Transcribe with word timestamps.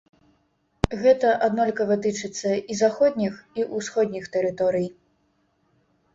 Гэта 1.03 1.33
аднолькава 1.47 1.97
тычыцца 2.05 2.51
і 2.73 2.79
заходніх, 2.81 3.33
і 3.61 3.67
ўсходніх 3.77 4.25
тэрыторый. 4.39 4.87